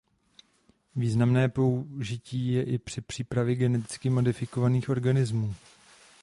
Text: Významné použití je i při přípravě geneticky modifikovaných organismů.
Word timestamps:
Významné 0.95 1.49
použití 1.49 2.51
je 2.53 2.63
i 2.63 2.77
při 2.77 3.01
přípravě 3.01 3.55
geneticky 3.55 4.09
modifikovaných 4.09 4.89
organismů. 4.89 5.55